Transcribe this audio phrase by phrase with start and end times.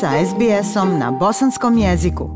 [0.00, 2.30] sa SBS-om na bosanskom jeziku.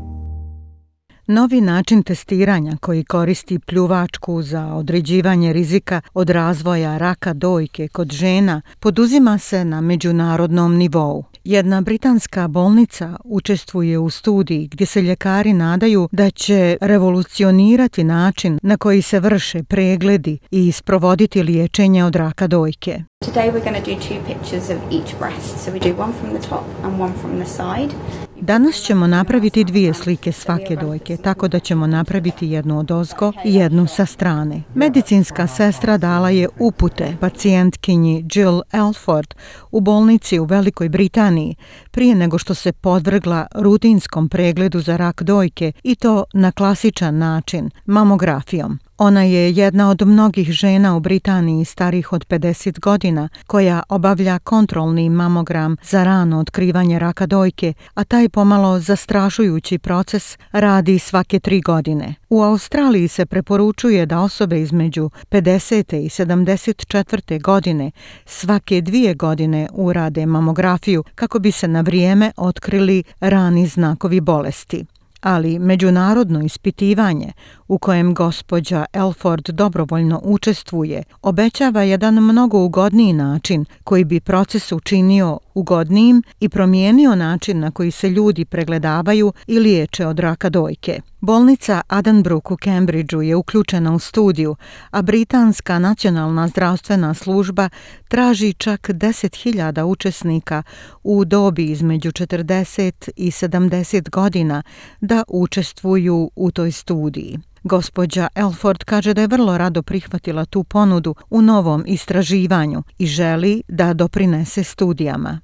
[1.27, 8.61] Novi način testiranja koji koristi pljuvačku za određivanje rizika od razvoja raka dojke kod žena
[8.79, 11.23] poduzima se na međunarodnom nivou.
[11.45, 18.77] Jedna britanska bolnica učestvuje u studiji gdje se ljekari nadaju da će revolucionirati način na
[18.77, 23.03] koji se vrše pregledi i sprovoditi liječenje od raka dojke.
[23.25, 25.65] Today we're going to do two pictures of each breast.
[25.65, 27.93] So we do one from the top and one from the side.
[28.43, 33.55] Danas ćemo napraviti dvije slike svake dojke, tako da ćemo napraviti jednu od ozgo i
[33.55, 34.61] jednu sa strane.
[34.75, 39.33] Medicinska sestra dala je upute pacijentkinji Jill Elford
[39.71, 41.55] u bolnici u Velikoj Britaniji
[41.91, 47.69] prije nego što se podvrgla rutinskom pregledu za rak dojke i to na klasičan način,
[47.85, 48.79] mamografijom.
[48.97, 55.09] Ona je jedna od mnogih žena u Britaniji starih od 50 godina koja obavlja kontrolni
[55.09, 62.15] mamogram za rano otkrivanje raka dojke, a taj pomalo zastrašujući proces radi svake tri godine.
[62.29, 65.95] U Australiji se preporučuje da osobe između 50.
[65.95, 67.41] i 74.
[67.41, 67.91] godine
[68.25, 74.85] svake dvije godine urade mamografiju kako bi se na vrijeme otkrili rani znakovi bolesti
[75.23, 77.31] ali međunarodno ispitivanje
[77.67, 85.39] u kojem gospođa Elford dobrovoljno učestvuje obećava jedan mnogo ugodniji način koji bi proces učinio
[85.53, 91.01] ugodnijim i promijenio način na koji se ljudi pregledavaju i liječe od raka dojke.
[91.19, 94.55] Bolnica Adenbrook u Cambridgeu je uključena u studiju,
[94.91, 97.69] a Britanska nacionalna zdravstvena služba
[98.07, 100.63] traži čak 10.000 učesnika
[101.03, 104.63] u dobi između 40 i 70 godina
[105.01, 107.39] da učestvuju u toj studiji.
[107.63, 113.61] Gospođa Elford kaže da je vrlo rado prihvatila tu ponudu u novom istraživanju i želi
[113.67, 115.39] da doprinese studijama.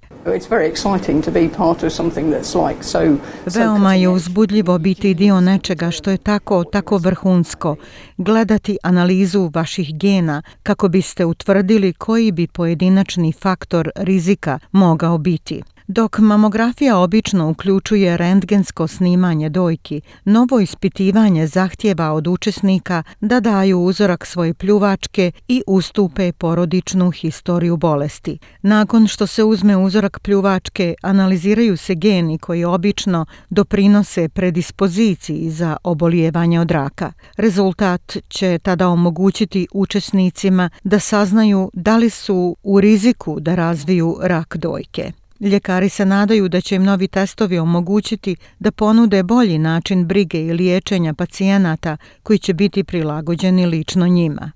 [3.56, 7.76] Veoma je uzbudljivo biti dio nečega što je tako, tako vrhunsko.
[8.17, 15.64] Gledati analizu vaših gena kako biste utvrdili koji bi pojedinačni faktor rizika mogao biti.
[15.92, 24.26] Dok mamografija obično uključuje rentgensko snimanje dojki, novo ispitivanje zahtjeva od učesnika da daju uzorak
[24.26, 28.38] svoje pljuvačke i ustupe porodičnu historiju bolesti.
[28.61, 36.60] Nakon što se uzme uzorak pljuvačke, analiziraju se geni koji obično doprinose predispoziciji za obolijevanje
[36.60, 37.11] od raka.
[37.38, 44.58] Rezultat će tada omogućiti učesnicima da saznaju da li su u riziku da razviju rak
[44.58, 45.11] dojke.
[45.39, 50.54] Ljekari se nadaju da će im novi testovi omogućiti da ponude bolji način brige i
[50.54, 54.52] liječenja pacijenata koji će biti prilagođeni lično njima.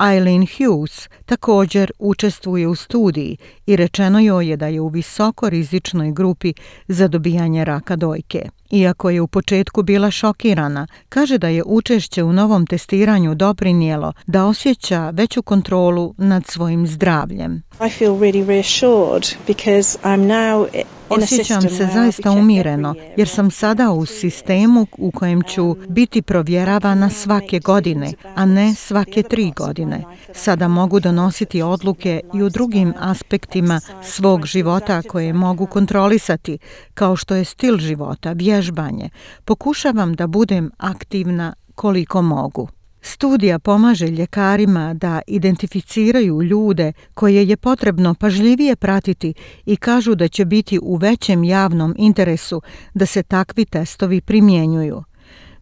[0.00, 6.12] Eileen Hughes također učestvuje u studiji i rečeno joj je da je u visoko rizičnoj
[6.12, 6.54] grupi
[6.88, 8.48] za dobijanje raka dojke.
[8.70, 14.44] Iako je u početku bila šokirana, kaže da je učešće u novom testiranju doprinijelo da
[14.44, 17.62] osjeća veću kontrolu nad svojim zdravljem.
[17.86, 20.66] I feel really reassured because I'm now
[21.10, 27.58] Osjećam se zaista umireno jer sam sada u sistemu u kojem ću biti provjeravana svake
[27.58, 29.89] godine, a ne svake tri godine.
[30.34, 36.58] Sada mogu donositi odluke i u drugim aspektima svog života koje mogu kontrolisati,
[36.94, 39.08] kao što je stil života, vježbanje.
[39.44, 42.68] Pokušavam da budem aktivna koliko mogu.
[43.02, 49.34] Studija pomaže ljekarima da identificiraju ljude koje je potrebno pažljivije pratiti
[49.66, 52.62] i kažu da će biti u većem javnom interesu
[52.94, 55.04] da se takvi testovi primjenjuju.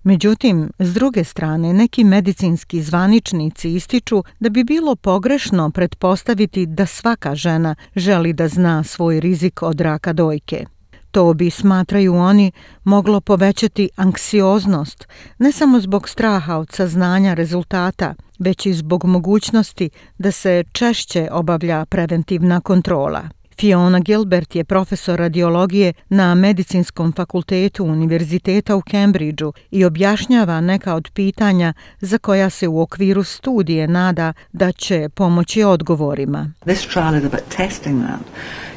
[0.03, 7.35] Međutim, s druge strane, neki medicinski zvaničnici ističu da bi bilo pogrešno pretpostaviti da svaka
[7.35, 10.67] žena želi da zna svoj rizik od raka dojke.
[11.11, 12.53] To bi, smatraju oni,
[12.85, 20.33] moglo povećati anksioznost, ne samo zbog straha od saznanja rezultata, već i zbog mogućnosti da
[20.33, 23.38] se češće obavlja preventivna kontrola.
[23.61, 31.11] Fiona Gilbert je profesor radiologije na Medicinskom fakultetu Univerziteta u Cambridgeu i objašnjava neka od
[31.15, 36.53] pitanja za koja se u okviru studije nada da će pomoći odgovorima.
[36.61, 38.21] This trial is about testing that.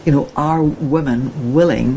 [0.05, 1.21] You know, are women
[1.53, 1.93] willing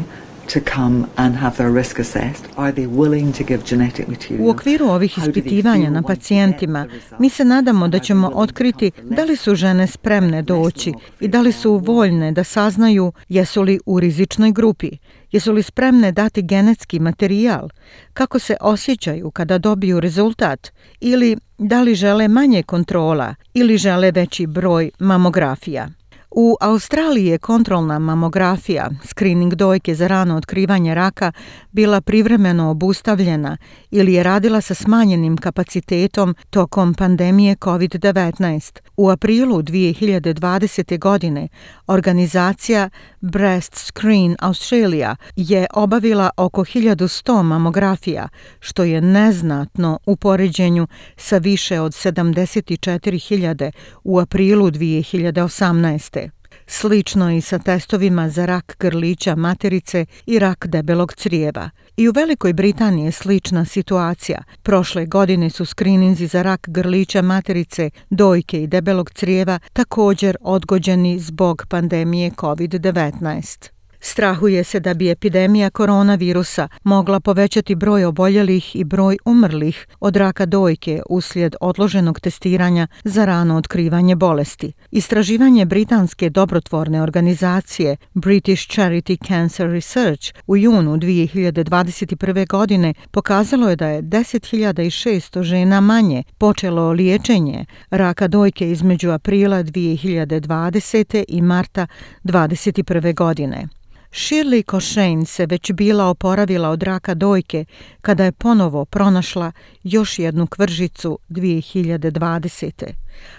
[0.52, 2.44] to come and have their risk assessed?
[2.56, 4.46] Are they willing to give genetic material?
[4.46, 6.86] U okviru ovih ispitivanja na pacijentima
[7.18, 11.52] mi se nadamo da ćemo otkriti da li su žene spremne doći i da li
[11.52, 14.90] su voljne da saznaju jesu li u rizičnoj grupi,
[15.32, 17.68] jesu li spremne dati genetski materijal,
[18.12, 24.46] kako se osjećaju kada dobiju rezultat ili da li žele manje kontrola ili žele veći
[24.46, 25.88] broj mamografija.
[26.36, 31.32] U Australiji je kontrolna mamografija, screening dojke za rano otkrivanje raka,
[31.72, 33.56] bila privremeno obustavljena
[33.90, 38.78] ili je radila sa smanjenim kapacitetom tokom pandemije COVID-19.
[38.96, 40.98] U aprilu 2020.
[40.98, 41.48] godine
[41.86, 42.90] organizacija
[43.20, 48.28] Breast Screen Australia je obavila oko 1100 mamografija,
[48.60, 53.70] što je neznatno u poređenju sa više od 74.000
[54.04, 56.23] u aprilu 2018.
[56.66, 61.70] Slično i sa testovima za rak grlića materice i rak debelog crijeva.
[61.96, 64.42] I u Velikoj Britaniji je slična situacija.
[64.62, 71.66] Prošle godine su skrininzi za rak grlića materice, dojke i debelog crijeva također odgođeni zbog
[71.68, 73.73] pandemije COVID-19.
[74.06, 80.46] Strahuje se da bi epidemija koronavirusa mogla povećati broj oboljelih i broj umrlih od raka
[80.46, 84.72] dojke uslijed odloženog testiranja za rano otkrivanje bolesti.
[84.90, 92.48] Istraživanje britanske dobrotvorne organizacije British Charity Cancer Research u junu 2021.
[92.48, 101.24] godine pokazalo je da je 10.600 žena manje počelo liječenje raka dojke između aprila 2020.
[101.28, 101.86] i marta
[102.24, 103.14] 2021.
[103.14, 103.68] godine.
[104.16, 107.64] Shirley Cochrane se već bila oporavila od raka dojke
[108.00, 109.52] kada je ponovo pronašla
[109.82, 112.84] još jednu kvržicu 2020.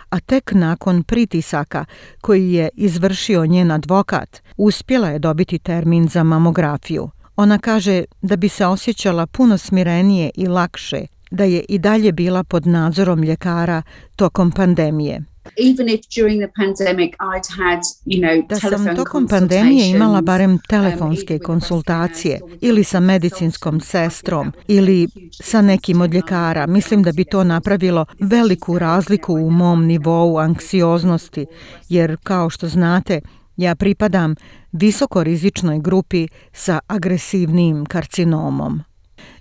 [0.09, 1.85] A tek nakon pritisaka
[2.21, 7.09] koji je izvršio njen advokat, uspjela je dobiti termin za mamografiju.
[7.35, 12.43] Ona kaže da bi se osjećala puno smirenije i lakše da je i dalje bila
[12.43, 13.81] pod nadzorom ljekara
[14.15, 19.89] tokom pandemije even if during the pandemic I'd had, you know, da sam tokom pandemije
[19.89, 25.07] imala barem um, telefonske konsultacije ili sa medicinskom sestrom ili
[25.43, 31.45] sa nekim od ljekara, mislim da bi to napravilo veliku razliku u mom nivou anksioznosti,
[31.89, 33.21] jer kao što znate,
[33.57, 34.35] ja pripadam
[34.71, 38.83] visokorizičnoj grupi sa agresivnim karcinomom.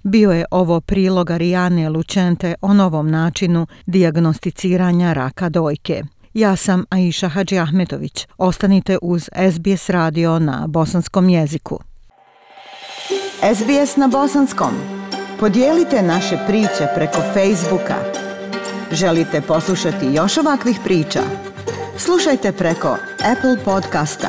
[0.07, 6.03] Bio je ovo prilog Arijane Lučente o novom načinu dijagnosticiranja raka dojke.
[6.35, 8.27] Ja sam Aisha Hadži Ahmetović.
[8.39, 11.79] Ostanite uz SBS radio na bosanskom jeziku.
[13.55, 14.75] SBS na bosanskom.
[15.41, 17.97] Podijelite naše priče preko Facebooka.
[18.93, 21.21] Želite poslušati još ovakvih priča?
[21.99, 22.97] Slušajte preko
[23.33, 24.29] Apple podcasta,